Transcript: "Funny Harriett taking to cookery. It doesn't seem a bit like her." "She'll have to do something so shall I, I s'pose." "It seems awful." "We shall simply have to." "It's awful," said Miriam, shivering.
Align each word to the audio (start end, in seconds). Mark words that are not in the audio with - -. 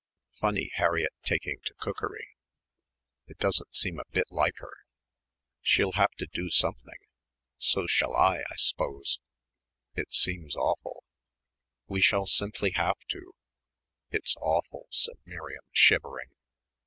"Funny 0.39 0.71
Harriett 0.77 1.13
taking 1.21 1.59
to 1.63 1.75
cookery. 1.75 2.29
It 3.27 3.37
doesn't 3.37 3.75
seem 3.75 3.99
a 3.99 4.09
bit 4.11 4.31
like 4.31 4.57
her." 4.57 4.77
"She'll 5.61 5.91
have 5.91 6.11
to 6.15 6.25
do 6.33 6.49
something 6.49 6.97
so 7.59 7.85
shall 7.85 8.15
I, 8.15 8.43
I 8.49 8.55
s'pose." 8.55 9.19
"It 9.93 10.11
seems 10.11 10.55
awful." 10.55 11.03
"We 11.87 12.01
shall 12.01 12.25
simply 12.25 12.71
have 12.71 12.97
to." 13.09 13.35
"It's 14.09 14.35
awful," 14.39 14.87
said 14.89 15.17
Miriam, 15.23 15.65
shivering. 15.71 16.31